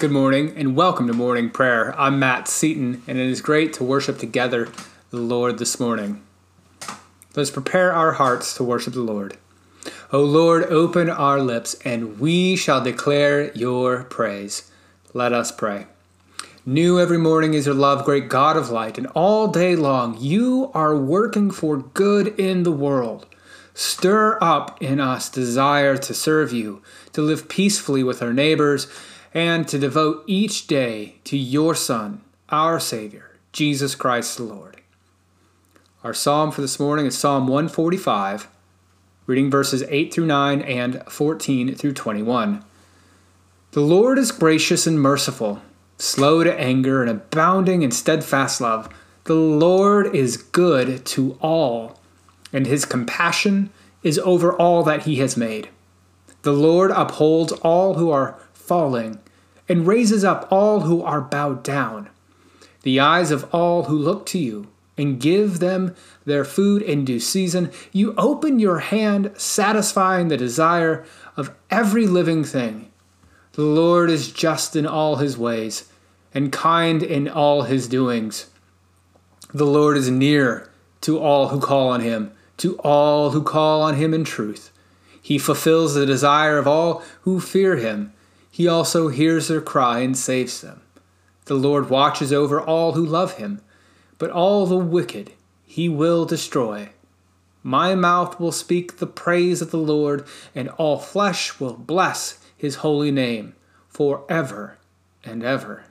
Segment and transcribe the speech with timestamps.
[0.00, 1.92] Good morning and welcome to morning prayer.
[1.98, 4.68] I'm Matt Seaton, and it is great to worship together
[5.10, 6.22] the Lord this morning.
[7.34, 9.36] Let's prepare our hearts to worship the Lord.
[10.12, 14.70] O Lord, open our lips, and we shall declare your praise.
[15.14, 15.86] Let us pray.
[16.64, 20.70] New every morning is your love, great God of light, and all day long you
[20.74, 23.26] are working for good in the world.
[23.74, 26.82] Stir up in us desire to serve you,
[27.14, 28.86] to live peacefully with our neighbors
[29.38, 34.80] and to devote each day to your Son, our Savior, Jesus Christ the Lord.
[36.02, 38.48] Our psalm for this morning is Psalm 145,
[39.26, 42.64] reading verses 8 through 9 and 14 through 21.
[43.70, 45.62] The Lord is gracious and merciful,
[45.98, 48.92] slow to anger, and abounding in steadfast love.
[49.22, 52.00] The Lord is good to all,
[52.52, 53.70] and his compassion
[54.02, 55.68] is over all that he has made.
[56.42, 59.20] The Lord upholds all who are falling,
[59.68, 62.08] and raises up all who are bowed down,
[62.82, 67.20] the eyes of all who look to you, and give them their food in due
[67.20, 67.70] season.
[67.92, 71.04] You open your hand, satisfying the desire
[71.36, 72.90] of every living thing.
[73.52, 75.88] The Lord is just in all his ways,
[76.34, 78.50] and kind in all his doings.
[79.54, 80.70] The Lord is near
[81.02, 84.70] to all who call on him, to all who call on him in truth.
[85.20, 88.12] He fulfills the desire of all who fear him.
[88.58, 90.80] He also hears their cry and saves them.
[91.44, 93.60] The Lord watches over all who love him,
[94.18, 95.30] but all the wicked
[95.64, 96.88] he will destroy.
[97.62, 102.82] My mouth will speak the praise of the Lord, and all flesh will bless his
[102.82, 103.54] holy name
[103.86, 104.76] forever
[105.22, 105.84] and ever.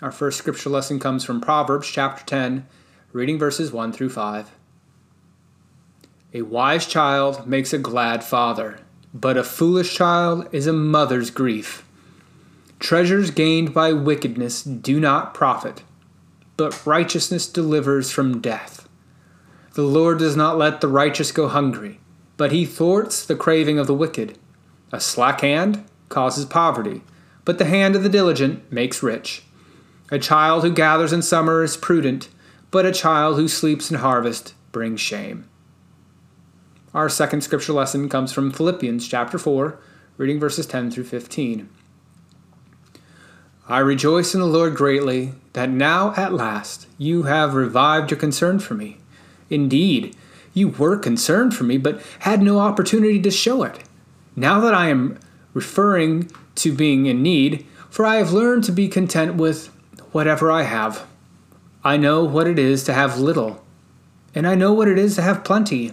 [0.00, 2.66] Our first scripture lesson comes from Proverbs chapter 10,
[3.12, 4.52] reading verses 1 through 5.
[6.32, 8.78] A wise child makes a glad father
[9.12, 11.84] but a foolish child is a mother's grief.
[12.78, 15.82] Treasures gained by wickedness do not profit,
[16.56, 18.88] but righteousness delivers from death.
[19.74, 22.00] The Lord does not let the righteous go hungry,
[22.36, 24.38] but he thwarts the craving of the wicked.
[24.92, 27.02] A slack hand causes poverty,
[27.44, 29.42] but the hand of the diligent makes rich.
[30.10, 32.28] A child who gathers in summer is prudent,
[32.70, 35.49] but a child who sleeps in harvest brings shame.
[36.92, 39.78] Our second scripture lesson comes from Philippians chapter 4,
[40.16, 41.68] reading verses 10 through 15.
[43.68, 48.58] I rejoice in the Lord greatly that now at last you have revived your concern
[48.58, 48.98] for me.
[49.48, 50.16] Indeed,
[50.52, 53.84] you were concerned for me, but had no opportunity to show it.
[54.34, 55.16] Now that I am
[55.54, 59.68] referring to being in need, for I have learned to be content with
[60.10, 61.06] whatever I have.
[61.84, 63.64] I know what it is to have little,
[64.34, 65.92] and I know what it is to have plenty.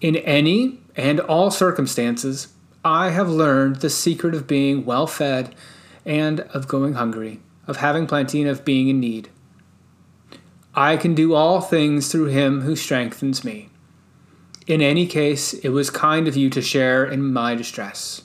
[0.00, 2.48] In any and all circumstances,
[2.84, 5.54] I have learned the secret of being well fed
[6.06, 9.28] and of going hungry, of having plenty and of being in need.
[10.74, 13.68] I can do all things through him who strengthens me.
[14.66, 18.22] In any case, it was kind of you to share in my distress.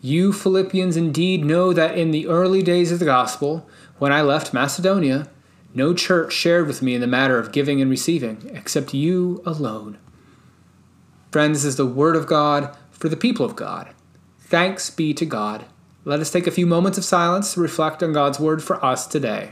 [0.00, 4.54] You Philippians indeed know that in the early days of the gospel, when I left
[4.54, 5.28] Macedonia,
[5.74, 9.98] no church shared with me in the matter of giving and receiving, except you alone.
[11.34, 13.88] Friends, this is the Word of God for the people of God.
[14.38, 15.64] Thanks be to God.
[16.04, 19.08] Let us take a few moments of silence to reflect on God's Word for us
[19.08, 19.50] today.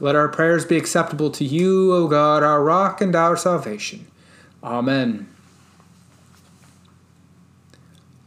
[0.00, 4.06] Let our prayers be acceptable to you, O God, our rock and our salvation.
[4.62, 5.34] Amen.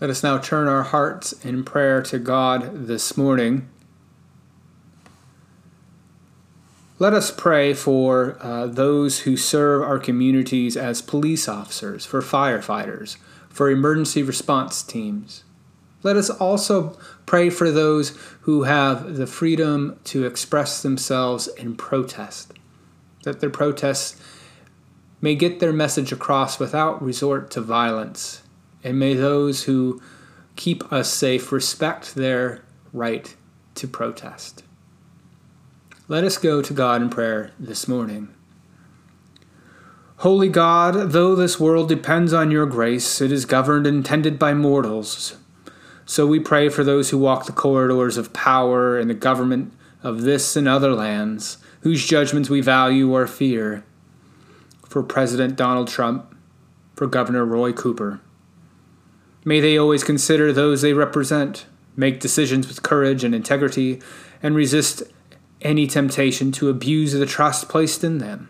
[0.01, 3.69] Let us now turn our hearts in prayer to God this morning.
[7.01, 13.15] Let us pray for uh, those who serve our communities as police officers, for firefighters,
[13.47, 15.45] for emergency response teams.
[16.03, 22.51] Let us also pray for those who have the freedom to express themselves in protest,
[23.23, 24.21] that their protests
[25.21, 28.43] may get their message across without resort to violence,
[28.83, 30.01] and may those who
[30.57, 33.37] keep us safe respect their right
[33.75, 34.63] to protest.
[36.09, 38.29] Let us go to God in prayer this morning.
[40.17, 44.55] Holy God, though this world depends on your grace, it is governed and tended by
[44.55, 45.37] mortals.
[46.07, 49.71] So we pray for those who walk the corridors of power and the government
[50.01, 53.85] of this and other lands, whose judgments we value or fear.
[54.87, 56.35] For President Donald Trump,
[56.95, 58.19] for Governor Roy Cooper.
[59.45, 64.01] May they always consider those they represent, make decisions with courage and integrity,
[64.41, 65.03] and resist
[65.61, 68.49] any temptation to abuse the trust placed in them.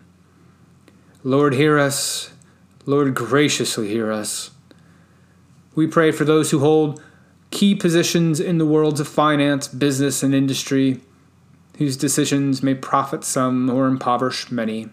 [1.22, 2.32] Lord, hear us.
[2.86, 4.50] Lord, graciously hear us.
[5.74, 7.02] We pray for those who hold
[7.50, 11.00] key positions in the worlds of finance, business, and industry,
[11.78, 14.88] whose decisions may profit some or impoverish many.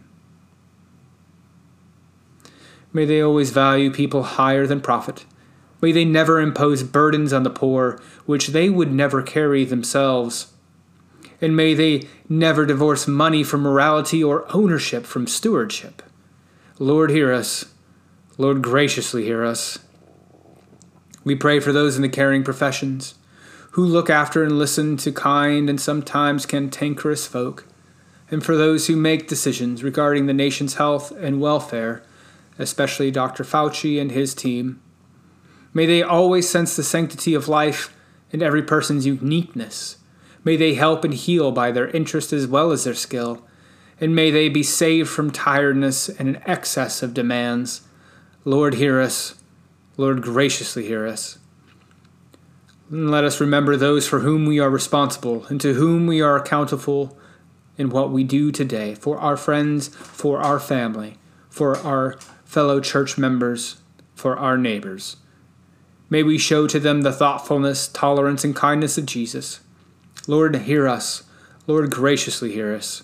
[2.94, 5.25] May they always value people higher than profit.
[5.81, 10.52] May they never impose burdens on the poor which they would never carry themselves.
[11.39, 16.01] And may they never divorce money from morality or ownership from stewardship.
[16.80, 17.66] Lord, hear us.
[18.38, 19.80] Lord, graciously hear us.
[21.24, 23.16] We pray for those in the caring professions
[23.72, 27.68] who look after and listen to kind and sometimes cantankerous folk,
[28.31, 32.01] and for those who make decisions regarding the nation's health and welfare,
[32.57, 33.44] especially Dr.
[33.44, 34.81] Fauci and his team.
[35.74, 37.95] May they always sense the sanctity of life
[38.33, 39.97] and every person's uniqueness.
[40.48, 43.46] May they help and heal by their interest as well as their skill.
[44.00, 47.82] And may they be saved from tiredness and an excess of demands.
[48.46, 49.44] Lord, hear us.
[49.98, 51.38] Lord, graciously hear us.
[52.90, 56.38] And let us remember those for whom we are responsible and to whom we are
[56.38, 57.18] accountable
[57.78, 61.18] in what we do today for our friends, for our family,
[61.50, 63.82] for our fellow church members,
[64.16, 65.18] for our neighbors.
[66.10, 69.60] May we show to them the thoughtfulness, tolerance, and kindness of Jesus.
[70.28, 71.24] Lord, hear us.
[71.66, 73.04] Lord, graciously hear us.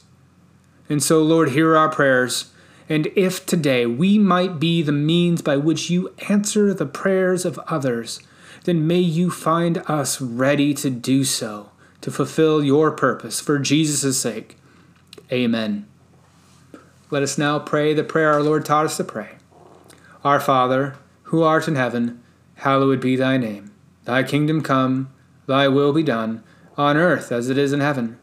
[0.90, 2.52] And so, Lord, hear our prayers.
[2.90, 7.58] And if today we might be the means by which you answer the prayers of
[7.60, 8.20] others,
[8.66, 11.72] then may you find us ready to do so,
[12.02, 14.58] to fulfill your purpose for Jesus' sake.
[15.32, 15.88] Amen.
[17.10, 19.32] Let us now pray the prayer our Lord taught us to pray.
[20.24, 22.22] Our Father, who art in heaven,
[22.56, 23.72] hallowed be thy name.
[24.06, 25.12] Thy kingdom come,
[25.48, 26.44] thy will be done,
[26.78, 28.20] on earth as it is in heaven.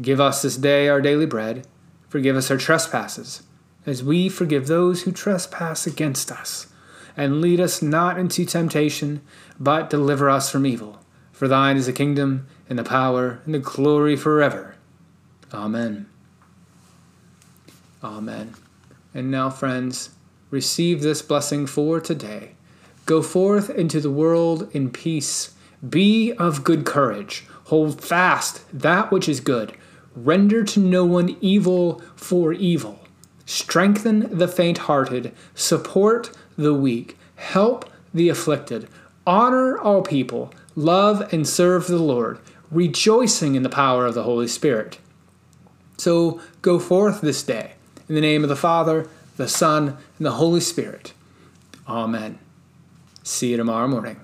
[0.00, 1.66] Give us this day our daily bread.
[2.08, 3.42] Forgive us our trespasses,
[3.86, 6.66] as we forgive those who trespass against us.
[7.16, 9.20] And lead us not into temptation,
[9.58, 11.00] but deliver us from evil.
[11.32, 14.76] For thine is the kingdom, and the power, and the glory forever.
[15.52, 16.06] Amen.
[18.02, 18.54] Amen.
[19.12, 20.10] And now, friends,
[20.50, 22.52] receive this blessing for today.
[23.06, 25.52] Go forth into the world in peace.
[25.86, 27.44] Be of good courage.
[27.70, 29.72] Hold fast that which is good.
[30.16, 32.98] Render to no one evil for evil.
[33.46, 35.32] Strengthen the faint hearted.
[35.54, 37.16] Support the weak.
[37.36, 38.88] Help the afflicted.
[39.24, 40.52] Honor all people.
[40.74, 42.40] Love and serve the Lord,
[42.72, 44.98] rejoicing in the power of the Holy Spirit.
[45.96, 47.74] So go forth this day
[48.08, 51.12] in the name of the Father, the Son, and the Holy Spirit.
[51.86, 52.40] Amen.
[53.22, 54.20] See you tomorrow morning.